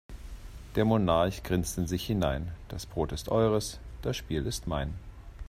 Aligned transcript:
Der 0.73 0.83
Monarch 0.83 1.43
grinst 1.43 1.77
in 1.77 1.85
sich 1.85 2.07
hinein: 2.07 2.51
Das 2.69 2.87
Brot 2.87 3.11
ist 3.11 3.29
eures, 3.29 3.77
das 4.01 4.17
Spiel 4.17 4.47
ist 4.47 4.65
mein. 4.65 4.95